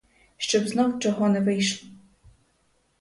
[0.37, 1.89] Щоб знов чого не вийшло.